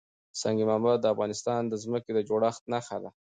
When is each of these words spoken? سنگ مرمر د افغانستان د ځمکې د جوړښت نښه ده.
سنگ 0.41 0.59
مرمر 0.67 0.95
د 1.01 1.05
افغانستان 1.13 1.61
د 1.67 1.73
ځمکې 1.83 2.11
د 2.13 2.19
جوړښت 2.27 2.63
نښه 2.73 2.97
ده. 3.03 3.09